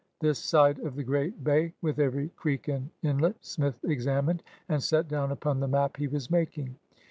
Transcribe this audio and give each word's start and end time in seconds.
This 0.19 0.39
side 0.39 0.79
of 0.79 0.95
the 0.95 1.03
great 1.03 1.43
bay, 1.43 1.73
with 1.83 1.99
every 1.99 2.29
creek 2.29 2.67
and 2.69 2.89
inlet. 3.03 3.35
Smith 3.45 3.77
examined 3.83 4.41
and 4.67 4.81
set 4.81 5.07
down 5.07 5.31
upon 5.31 5.59
the 5.59 5.67
map 5.67 5.95
he 5.97 6.07
was 6.07 6.31
making. 6.31 6.75